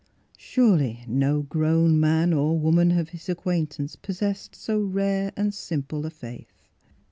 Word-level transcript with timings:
Surely 0.39 1.05
no 1.07 1.43
grown 1.43 1.99
man 1.99 2.33
or 2.33 2.57
woman 2.57 2.91
of 2.97 3.09
his 3.09 3.29
acquaintance 3.29 3.95
possessed 3.95 4.55
so 4.55 4.79
rare 4.81 5.31
and 5.37 5.53
simple 5.53 6.07
a 6.07 6.09
faith. 6.09 6.65